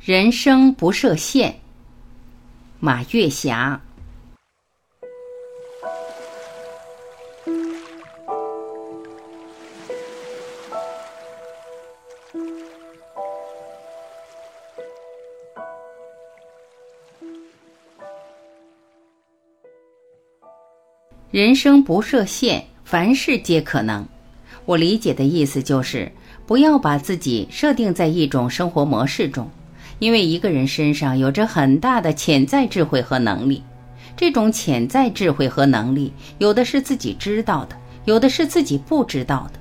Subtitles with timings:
[0.00, 1.54] 人生不设限。
[2.78, 3.80] 马月霞。
[21.32, 24.06] 人生不设限，凡事皆可能。
[24.64, 26.10] 我理解的意思就是，
[26.46, 29.50] 不要把自己设定在一种生活模式中。
[29.98, 33.62] 因为一个人身上有着很大的潜在智慧和能力，
[34.16, 39.60] 这种潜在智慧和能力，有的是自己知道的，有的是自己不知道的。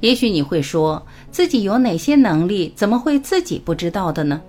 [0.00, 4.40] 也许你会说，自己有哪些能力，怎么会自己不知道的呢？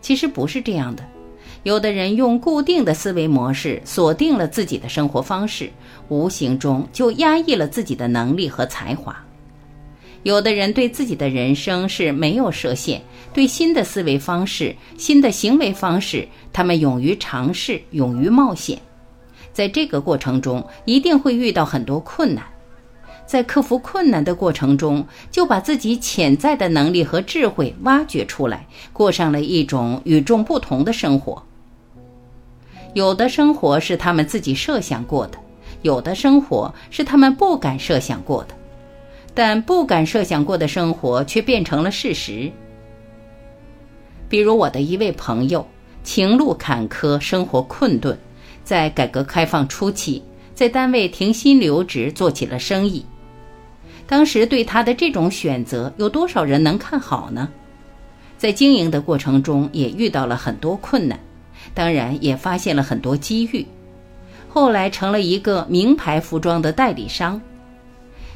[0.00, 1.02] 其实不是这样的。
[1.62, 5.70] 有的人用固定的思维模式锁定了自己的生活方式，
[6.08, 9.14] 无形中就压抑了自己的能力和才华。
[10.22, 13.00] 有的人对自己的人生是没有设限，
[13.32, 18.78] 对新的思维方式、新的行为方式，他们勇于尝试，勇于冒险。
[19.52, 22.44] 在这个过程中，一定会遇到很多困难。
[23.26, 31.42] 在克服困难的过程中，就把自己潜在的能力和智慧挖掘出来，过上了一种与众不同的生活。
[32.92, 35.38] 有的生活是他们自己设想过的，
[35.82, 38.54] 有的生活是他们不敢设想过的。
[39.34, 42.50] 但不敢设想过的生活却变成了事实。
[44.28, 45.66] 比如我的一位朋友，
[46.02, 48.16] 情路坎坷，生活困顿，
[48.64, 50.22] 在改革开放初期，
[50.54, 53.04] 在单位停薪留职，做起了生意。
[54.06, 57.48] 当时对他的这种选择，有多少人能看好呢？
[58.36, 61.18] 在经营的过程中，也遇到了很多困难，
[61.74, 63.66] 当然也发现了很多机遇。
[64.48, 67.40] 后来成了一个名牌服装的代理商。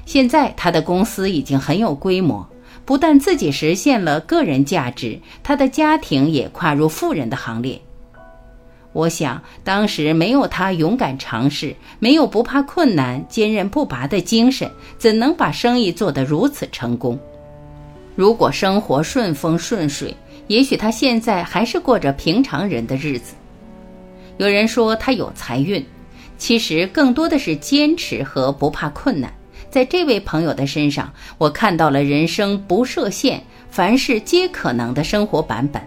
[0.07, 2.47] 现在他的公司已经很有规模，
[2.85, 7.81] 不但自己实现了个人价值，他的家庭也跨入富人的行列。
[8.93, 17.19] 我想，当时没有他勇敢尝试，没有不怕困难、坚韧不拔的精神，怎能把生意做得如此成功？
[18.15, 20.15] 如果生活顺风顺水，
[20.47, 23.35] 也许他现在还是过着平常人的日子。
[24.37, 25.85] 有人说他有财运，
[26.39, 29.33] 其实更多的是坚持和不怕困难。
[29.75, 35.83] 在这位朋友的身上，我看到了人生不设限、凡事皆可能的生活版本。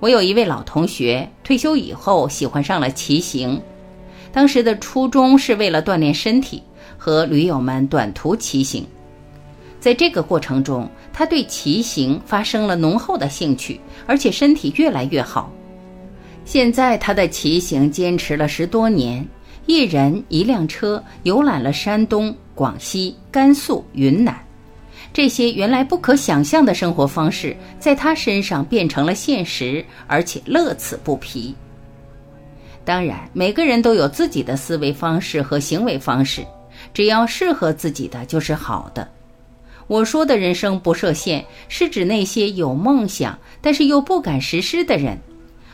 [0.00, 3.60] 我有一位老同学，退休以后喜欢上了骑行，
[4.32, 6.62] 当时的初衷是为了锻炼身体，
[6.96, 8.86] 和驴友们短途骑行。
[9.78, 15.52] 在这个过程中，他对骑行发生了浓厚的兴趣，而且身体越来越好。
[16.46, 19.28] 现在他的骑行坚持了十多年。
[19.66, 24.36] 一人一辆车游览了山东、广西、甘肃、云南，
[25.12, 31.54] 这些原来不可想象的生活方式，在他身上变成了现实，而且乐此不疲。
[32.84, 36.44] 当然，每个人都有自己的思维方式和行为方式，
[36.92, 39.08] 只要适合自己的就是好的。
[39.86, 45.18] 我说的人生不设限，是指那些有梦想但是又不敢实施的人，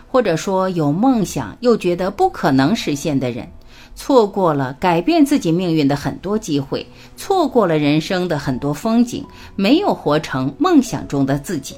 [0.07, 3.49] 或者说有梦想又觉得不可能实现的人。
[3.95, 6.87] 错过了改变自己命运的很多机会，
[7.17, 9.25] 错过了人生的很多风景，
[9.57, 11.75] 没有活成梦想中的自己。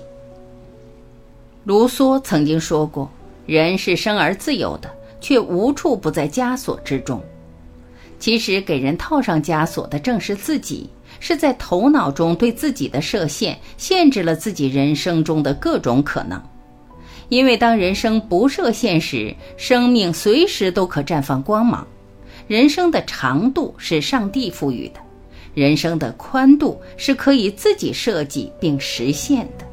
[1.64, 3.10] 卢梭曾经说过
[3.46, 7.22] ：“人是生而自由的，却无处不在枷锁之中。”
[8.18, 10.88] 其实，给人套上枷锁的正是自己，
[11.18, 16.40] 是在头脑中对自己的设限，限制了自己人生中的各种可能。
[17.32, 21.86] 因为当人生不设限时，生命随时都可绽放光芒。
[22.46, 25.00] 人生的长度是上帝赋予的，
[25.54, 29.64] 人生的宽度是可以自己设计并实现的。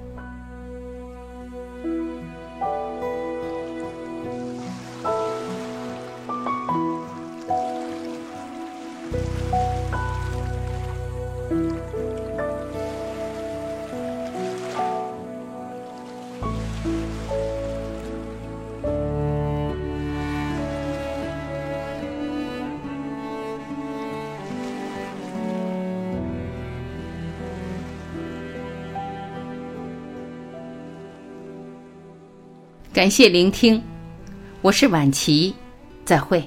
[33.00, 33.82] 感谢聆听，
[34.62, 35.56] 我是晚琪，
[36.04, 36.44] 再会。